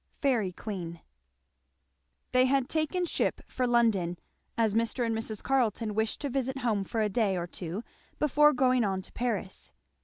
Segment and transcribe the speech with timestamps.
[0.19, 1.01] Færy Queene.
[2.31, 4.17] They had taken ship for London,
[4.57, 5.05] as Mr.
[5.05, 5.43] and Mrs.
[5.43, 7.83] Carleton wished to visit home for a day or two
[8.17, 9.73] before going on to Paris.